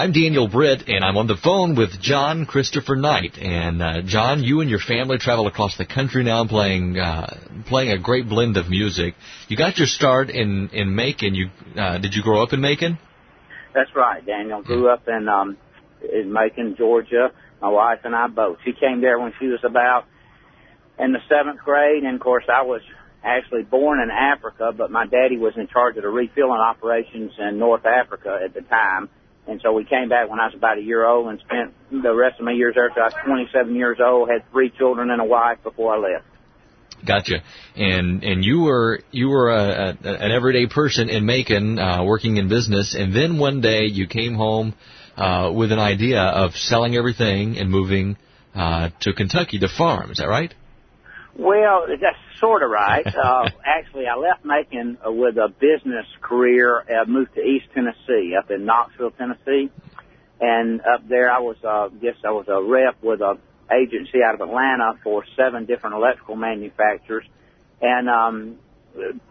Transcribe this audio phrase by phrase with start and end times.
[0.00, 3.36] I'm Daniel Britt, and I'm on the phone with John Christopher Knight.
[3.36, 7.90] And uh, John, you and your family travel across the country now, playing uh, playing
[7.90, 9.12] a great blend of music.
[9.48, 11.34] You got your start in in Macon.
[11.34, 12.98] You uh, did you grow up in Macon?
[13.74, 14.62] That's right, Daniel.
[14.62, 15.58] Grew up in um,
[16.10, 17.30] in Macon, Georgia.
[17.60, 18.56] My wife and I both.
[18.64, 20.06] She came there when she was about
[20.98, 22.80] in the seventh grade, and of course I was
[23.22, 27.58] actually born in Africa, but my daddy was in charge of the refilling operations in
[27.58, 29.10] North Africa at the time.
[29.50, 32.14] And so we came back when I was about a year old and spent the
[32.14, 35.20] rest of my years there until I was 27 years old, had three children and
[35.20, 36.24] a wife before I left.
[37.04, 37.42] Gotcha.
[37.74, 42.36] And and you were you were a, a, an everyday person in Macon, uh, working
[42.36, 44.74] in business, and then one day you came home
[45.16, 48.18] uh, with an idea of selling everything and moving
[48.54, 50.12] uh, to Kentucky to farm.
[50.12, 50.54] Is that right?
[51.36, 53.06] Well, that's sort of right.
[53.20, 56.82] Uh, actually, I left Macon uh, with a business career.
[56.88, 59.70] I moved to East Tennessee, up in Knoxville, Tennessee,
[60.40, 63.38] and up there I was, uh, guess I was a rep with a
[63.70, 67.24] agency out of Atlanta for seven different electrical manufacturers,
[67.80, 68.56] and um,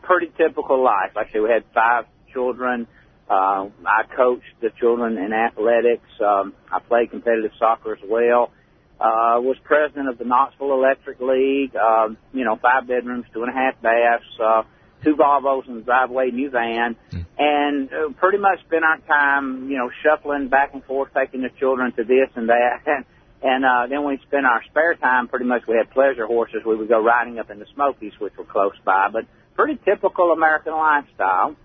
[0.03, 1.11] pretty typical life.
[1.31, 2.87] Said, we had five children.
[3.29, 6.09] Uh, I coached the children in athletics.
[6.23, 8.51] Um, I played competitive soccer as well
[8.99, 13.49] uh, was president of the Knoxville Electric League, uh, you know, five bedrooms, two and
[13.49, 14.63] a half baths, uh,
[15.03, 17.25] two Volvos in the driveway, new van, mm.
[17.37, 21.49] and uh, pretty much spent our time, you know, shuffling back and forth, taking the
[21.59, 22.81] children to this and that.
[23.41, 26.59] And, and uh, then we spent our spare time, pretty much we had pleasure horses.
[26.65, 30.33] We would go riding up in the Smokies, which were close by, but pretty typical
[30.33, 31.55] American lifestyle.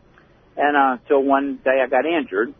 [0.57, 2.55] And uh, until one day I got injured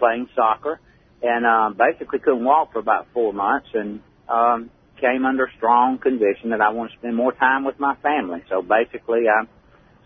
[0.00, 0.80] playing soccer
[1.22, 4.70] and uh, basically couldn't walk for about four months and um,
[5.00, 8.42] came under strong conviction that I want to spend more time with my family.
[8.48, 9.44] So basically, I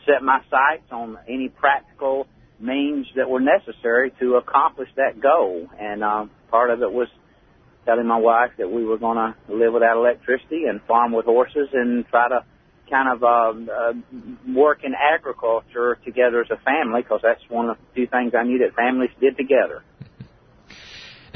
[0.05, 2.27] set my sights on any practical
[2.58, 5.69] means that were necessary to accomplish that goal.
[5.78, 7.08] And uh, part of it was
[7.84, 11.69] telling my wife that we were going to live without electricity and farm with horses
[11.73, 12.45] and try to
[12.91, 13.92] kind of uh, uh,
[14.55, 18.45] work in agriculture together as a family because that's one of the few things I
[18.45, 19.83] knew that families did together.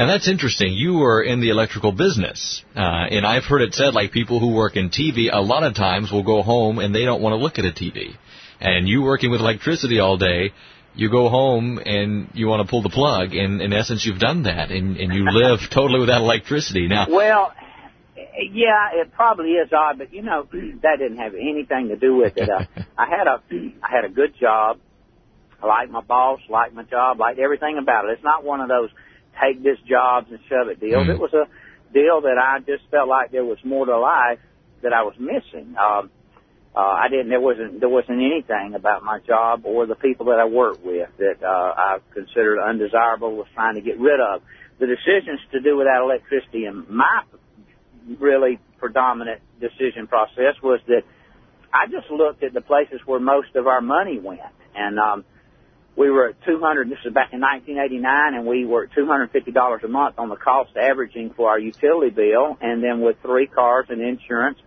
[0.01, 0.73] Now that's interesting.
[0.73, 4.55] You were in the electrical business, uh, and I've heard it said like people who
[4.55, 7.37] work in TV a lot of times will go home and they don't want to
[7.37, 8.17] look at a TV.
[8.63, 10.55] And you working with electricity all day,
[10.95, 13.35] you go home and you want to pull the plug.
[13.35, 17.07] And in essence, you've done that, and, and you live totally without electricity now.
[17.11, 17.53] Well,
[18.17, 20.49] yeah, it probably is odd, but you know
[20.83, 22.49] that didn't have anything to do with it.
[22.49, 22.65] Uh,
[22.97, 23.43] I had a
[23.83, 24.79] I had a good job.
[25.63, 28.13] I liked my boss, liked my job, liked everything about it.
[28.13, 28.89] It's not one of those
[29.41, 31.03] take this jobs and shove it deals.
[31.03, 31.13] Mm-hmm.
[31.13, 31.47] It was a
[31.93, 34.39] deal that I just felt like there was more to life
[34.83, 35.77] that I was missing.
[35.77, 36.11] Um,
[36.75, 40.39] uh, I didn't, there wasn't, there wasn't anything about my job or the people that
[40.39, 44.43] I worked with that, uh, I considered undesirable, was trying to get rid of.
[44.79, 47.25] The decisions to do without electricity and my
[48.19, 51.03] really predominant decision process was that
[51.73, 54.41] I just looked at the places where most of our money went.
[54.75, 55.25] And, um,
[55.97, 59.89] we were at 200, this is back in 1989, and we were at $250 a
[59.89, 64.01] month on the cost averaging for our utility bill, and then with three cars and
[64.01, 64.59] insurance.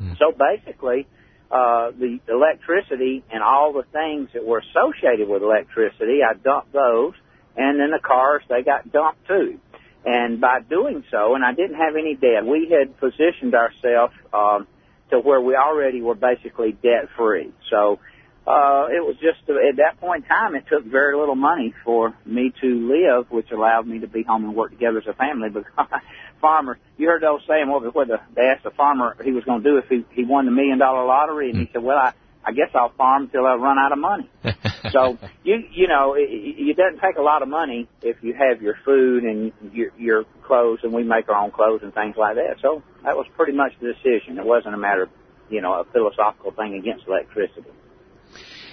[0.00, 0.16] Mm.
[0.18, 1.06] So basically,
[1.50, 7.14] uh, the electricity and all the things that were associated with electricity, I dumped those,
[7.56, 9.58] and then the cars, they got dumped too.
[10.04, 14.66] And by doing so, and I didn't have any debt, we had positioned ourselves, um,
[15.10, 17.52] to where we already were basically debt free.
[17.70, 18.00] So,
[18.46, 22.12] uh, it was just at that point in time, it took very little money for
[22.26, 25.48] me to live, which allowed me to be home and work together as a family.
[25.48, 25.70] Because
[26.40, 29.62] farmers, you heard those saying, well, what the, they asked the farmer he was going
[29.62, 32.12] to do if he he won the million dollar lottery, and he said, well, I
[32.44, 34.28] I guess I'll farm till I run out of money.
[34.90, 38.60] so you you know it, it doesn't take a lot of money if you have
[38.60, 42.34] your food and your your clothes, and we make our own clothes and things like
[42.34, 42.56] that.
[42.60, 44.38] So that was pretty much the decision.
[44.38, 45.10] It wasn't a matter of
[45.48, 47.70] you know a philosophical thing against electricity.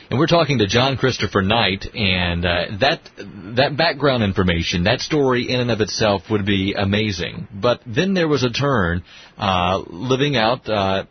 [0.10, 3.00] And we're talking to John Christopher Knight, and uh, that
[3.58, 7.48] that background information, that story in and of itself would be amazing.
[7.54, 9.04] But then there was a turn,
[9.38, 11.06] uh, living out, uh,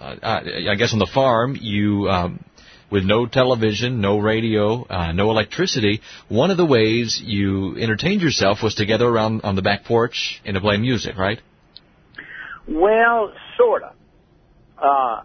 [0.00, 2.08] I guess on the farm, you.
[2.08, 2.44] Um,
[2.90, 8.62] with no television, no radio, uh, no electricity, one of the ways you entertained yourself
[8.62, 11.40] was to gather around on the back porch and to play music, right?
[12.68, 13.94] Well, sort of.
[14.76, 15.22] Uh,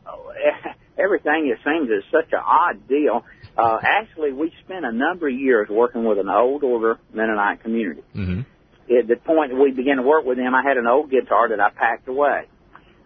[0.98, 3.24] everything it seems is such an odd deal.
[3.58, 8.04] Uh, actually, we spent a number of years working with an old order Mennonite community.
[8.16, 8.42] Mm-hmm.
[8.98, 11.50] At the point that we began to work with them, I had an old guitar
[11.50, 12.46] that I packed away.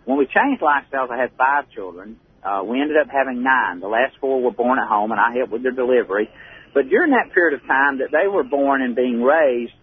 [0.05, 2.19] When we changed lifestyles, I had five children.
[2.43, 3.79] Uh, we ended up having nine.
[3.79, 6.29] The last four were born at home, and I helped with their delivery.
[6.73, 9.73] But during that period of time that they were born and being raised,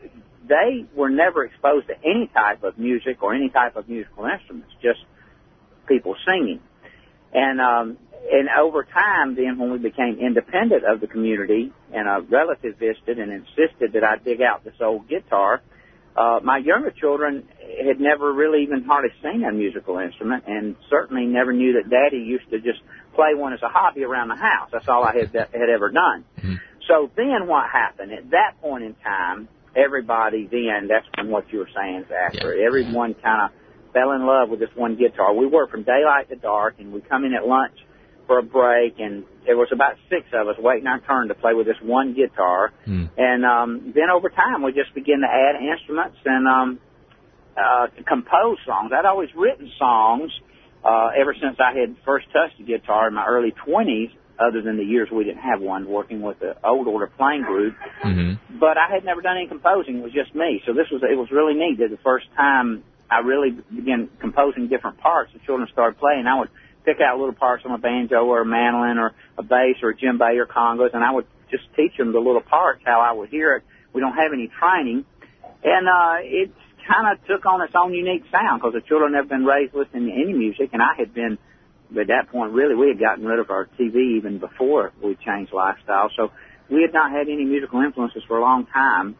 [0.48, 4.72] they were never exposed to any type of music or any type of musical instruments,
[4.82, 5.00] just
[5.86, 6.60] people singing.
[7.32, 7.98] And um,
[8.30, 13.18] and over time, then when we became independent of the community, and a relative visited
[13.18, 15.62] and insisted that I dig out this old guitar,
[16.16, 17.48] uh, my younger children
[17.86, 22.22] had never really even hardly seen a musical instrument, and certainly never knew that Daddy
[22.22, 22.80] used to just
[23.14, 24.70] play one as a hobby around the house.
[24.72, 26.24] That's all I had had ever done.
[26.38, 26.54] Mm-hmm.
[26.88, 29.48] So then, what happened at that point in time?
[29.76, 32.58] Everybody then, that's when what you were saying is accurate.
[32.58, 32.66] Yeah.
[32.66, 33.50] Everyone kind of
[33.98, 35.34] fell in love with this one guitar.
[35.34, 37.74] We worked from daylight to dark, and we come in at lunch
[38.26, 41.54] for a break, and there was about six of us waiting our turn to play
[41.54, 42.72] with this one guitar.
[42.86, 43.10] Mm.
[43.16, 46.80] And um, then over time, we just began to add instruments and um,
[47.56, 48.92] uh, compose songs.
[48.94, 50.30] I'd always written songs
[50.84, 54.76] uh, ever since I had first touched a guitar in my early 20s, other than
[54.76, 57.74] the years we didn't have one, working with the old order playing group.
[58.04, 58.60] Mm-hmm.
[58.60, 59.98] But I had never done any composing.
[59.98, 60.62] It was just me.
[60.66, 64.68] So this was, it was really neat that the first time I really began composing
[64.68, 66.26] different parts, the children started playing.
[66.26, 66.50] I would
[66.84, 69.96] pick out little parts on a banjo or a mandolin or a bass or a
[69.96, 73.30] djembe or congas, and I would just teach them the little parts, how I would
[73.30, 73.64] hear it.
[73.92, 75.04] We don't have any training.
[75.64, 76.52] And, uh, it
[76.88, 80.06] kind of took on its own unique sound because the children have been raised listening
[80.06, 81.38] to any music, and I had been,
[81.98, 85.52] at that point, really, we had gotten rid of our TV even before we changed
[85.52, 86.10] lifestyle.
[86.16, 86.32] So
[86.70, 89.16] we had not had any musical influences for a long time.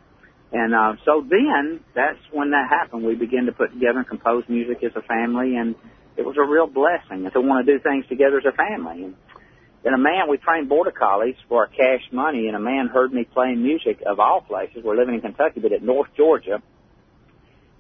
[0.52, 3.04] And uh, so then, that's when that happened.
[3.04, 5.74] We began to put together and compose music as a family, and
[6.16, 9.04] it was a real blessing to want to do things together as a family.
[9.04, 9.14] And
[9.84, 13.12] then a man, we trained border collies for our cash money, and a man heard
[13.12, 14.82] me playing music of all places.
[14.82, 16.62] We're living in Kentucky, but at North Georgia,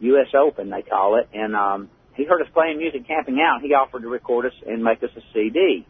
[0.00, 0.28] U.S.
[0.34, 3.62] Open they call it, and um, he heard us playing music camping out.
[3.62, 5.86] He offered to record us and make us a CD.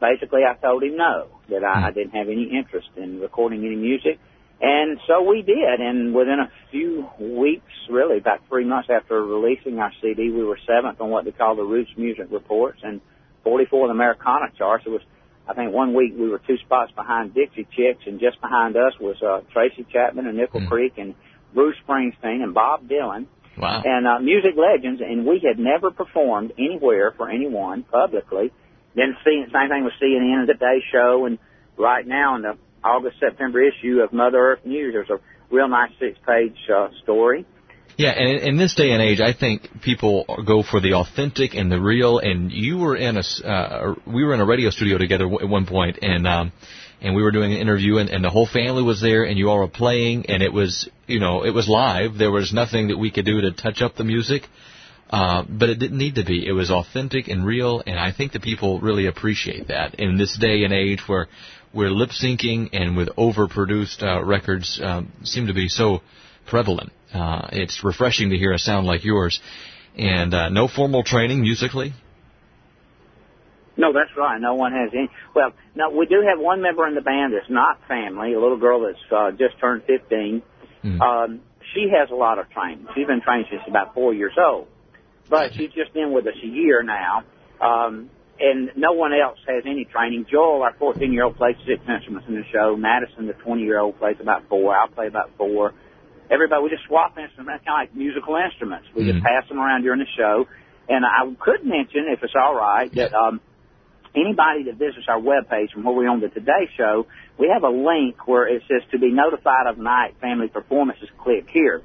[0.00, 3.76] Basically, I told him no, that I, I didn't have any interest in recording any
[3.76, 4.18] music.
[4.60, 9.78] And so we did, and within a few weeks, really about three months after releasing
[9.78, 13.02] our CD, we were seventh on what they call the Roots Music Reports and
[13.44, 14.84] 44 on the Americana charts.
[14.86, 15.02] It was,
[15.46, 18.94] I think, one week we were two spots behind Dixie Chicks, and just behind us
[18.98, 20.68] was uh, Tracy Chapman and Nickel mm.
[20.68, 21.14] Creek and
[21.52, 23.26] Bruce Springsteen and Bob Dylan.
[23.58, 23.82] Wow.
[23.84, 28.52] And uh, music legends, and we had never performed anywhere for anyone publicly.
[28.94, 31.38] Then same thing with CNN and the Today Show, and
[31.76, 32.56] right now in the
[32.86, 34.94] August September issue of Mother Earth News.
[34.94, 37.44] There's a real nice six page uh, story.
[37.98, 41.72] Yeah, and in this day and age, I think people go for the authentic and
[41.72, 42.18] the real.
[42.18, 45.64] And you were in a, uh, we were in a radio studio together at one
[45.64, 46.52] point, and um,
[47.00, 49.48] and we were doing an interview, and, and the whole family was there, and you
[49.48, 52.18] all were playing, and it was, you know, it was live.
[52.18, 54.42] There was nothing that we could do to touch up the music,
[55.08, 56.46] uh, but it didn't need to be.
[56.46, 60.36] It was authentic and real, and I think that people really appreciate that in this
[60.38, 61.28] day and age where
[61.76, 66.00] where lip syncing and with overproduced uh, records um, seem to be so
[66.46, 66.90] prevalent.
[67.12, 69.40] Uh, it's refreshing to hear a sound like yours.
[69.94, 71.92] And uh, no formal training musically?
[73.76, 74.40] No, that's right.
[74.40, 75.10] No one has any.
[75.34, 78.58] Well, no, we do have one member in the band that's not family, a little
[78.58, 80.42] girl that's uh, just turned 15.
[80.82, 81.00] Mm.
[81.00, 81.40] Um,
[81.74, 82.86] she has a lot of training.
[82.94, 84.68] She's been trained since about four years old.
[85.28, 87.24] But she's just been with us a year now.
[87.60, 90.26] Um, and no one else has any training.
[90.30, 92.76] Joel, our 14 year old, plays six instruments in the show.
[92.76, 94.76] Madison, the 20 year old, plays about four.
[94.76, 95.72] I'll play about four.
[96.30, 98.88] Everybody, we just swap instruments, kind of like musical instruments.
[98.94, 99.12] We mm-hmm.
[99.12, 100.46] just pass them around during the show.
[100.88, 103.40] And I could mention, if it's all right, that um,
[104.14, 107.06] anybody that visits our webpage from where we're on the Today Show,
[107.38, 111.08] we have a link where it says to be notified of Knight family performances.
[111.22, 111.82] Click here.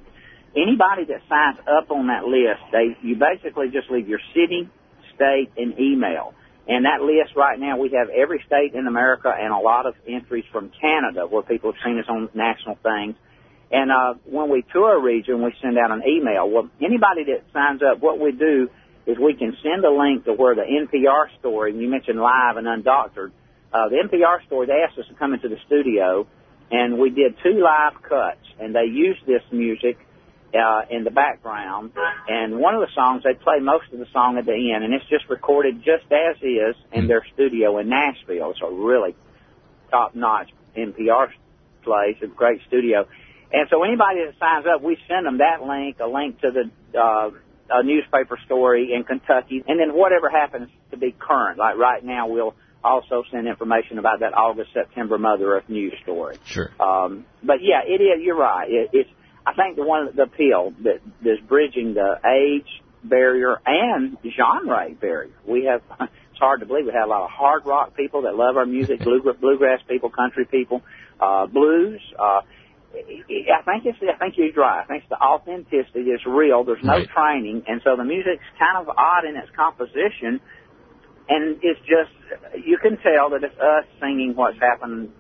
[0.56, 4.70] Anybody that signs up on that list, they you basically just leave your city,
[5.16, 6.34] state, and email.
[6.68, 9.96] And that list right now, we have every state in America and a lot of
[10.08, 13.16] entries from Canada where people have seen us on national things.
[13.72, 16.50] And uh, when we tour a region, we send out an email.
[16.50, 18.70] Well, anybody that signs up, what we do
[19.06, 22.58] is we can send a link to where the NPR story, and you mentioned live
[22.58, 23.32] and undoctored,
[23.74, 26.28] uh, the NPR story, they asked us to come into the studio,
[26.70, 29.98] and we did two live cuts, and they used this music
[30.54, 31.92] uh, in the background.
[32.28, 34.94] And one of the songs, they play most of the song at the end, and
[34.94, 38.52] it's just recorded just as is in their studio in Nashville.
[38.52, 39.16] It's a really
[39.90, 41.30] top-notch NPR
[41.84, 43.08] place, a great studio.
[43.52, 46.98] And so anybody that signs up, we send them that link, a link to the
[46.98, 47.32] uh,
[47.74, 51.58] a newspaper story in Kentucky, and then whatever happens to be current.
[51.58, 52.54] Like right now, we'll
[52.84, 56.38] also send information about that August September Mother Earth news story.
[56.46, 56.72] Sure.
[56.80, 58.22] Um, but yeah, it is.
[58.22, 58.70] You're right.
[58.70, 59.10] It, it's
[59.46, 62.68] I think the one the appeal that is bridging the age
[63.04, 65.32] barrier and genre barrier.
[65.46, 68.36] We have it's hard to believe we have a lot of hard rock people that
[68.36, 69.00] love our music,
[69.42, 70.82] bluegrass people, country people,
[71.20, 72.02] uh, blues.
[72.18, 72.42] Uh,
[72.94, 74.84] I think it's I think you're right.
[74.84, 76.64] I think it's the authenticity is real.
[76.64, 77.10] There's no Right.
[77.10, 80.42] training, and so the music's kind of odd in its composition,
[81.30, 82.12] and it's just
[82.66, 85.14] you can tell that it's us singing what's happened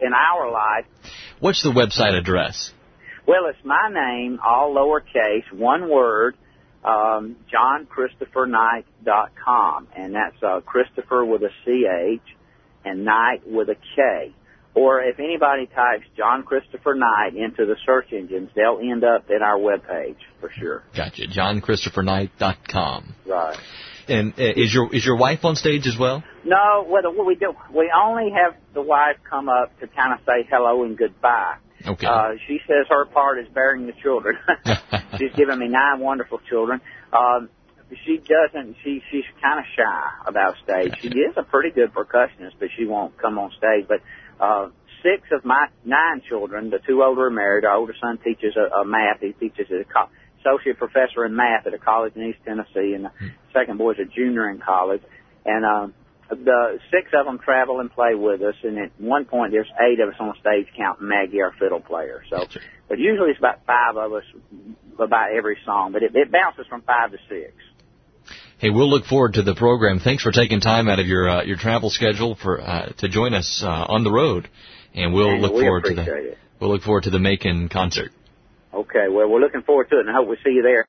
[0.00, 0.84] in our life.
[1.40, 2.72] What's the website address?
[3.26, 6.36] Well, it's my name, all lowercase, one word,
[6.84, 12.20] um, JohnChristopherKnight.com, and that's uh, Christopher with a C-H
[12.84, 14.32] and Knight with a K.
[14.74, 19.42] Or if anybody types John Christopher Knight into the search engines, they'll end up at
[19.42, 20.84] our webpage for sure.
[20.94, 21.22] Gotcha.
[21.22, 23.14] JohnChristopherKnight.com.
[23.26, 23.58] Right.
[24.08, 26.22] And uh, is your is your wife on stage as well?
[26.44, 30.44] No, well, we do, we only have the wife come up to kind of say
[30.48, 31.56] hello and goodbye.
[31.86, 32.06] Okay.
[32.06, 34.36] Uh, she says her part is bearing the children.
[35.18, 36.80] she's given me nine wonderful children.
[37.12, 37.48] Um,
[38.04, 38.76] she doesn't.
[38.82, 40.92] She she's kind of shy about stage.
[41.00, 43.86] She is a pretty good percussionist, but she won't come on stage.
[43.88, 44.00] But
[44.40, 44.70] uh,
[45.02, 47.64] six of my nine children, the two older are married.
[47.64, 49.20] Our older son teaches a, a math.
[49.20, 52.94] He teaches at a co- associate professor in math at a college in East Tennessee,
[52.94, 53.12] and the
[53.52, 55.02] second boy's a junior in college.
[55.44, 55.94] And um,
[56.28, 60.00] the six of them travel and play with us, and at one point there's eight
[60.00, 62.22] of us on stage counting Maggie, our fiddle player.
[62.30, 62.46] So,
[62.88, 64.24] but usually it's about five of us
[64.98, 67.52] about every song, but it, it bounces from five to six.
[68.58, 70.00] Hey, we'll look forward to the program.
[70.00, 73.34] Thanks for taking time out of your uh, your travel schedule for uh, to join
[73.34, 74.48] us uh, on the road,
[74.94, 76.38] and we'll And look we forward to the it.
[76.60, 78.12] we'll look forward to the Macon concert.
[78.72, 80.86] Okay, well we're looking forward to it, and I hope we see you there.